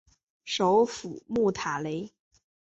[0.45, 2.11] 首府穆塔雷。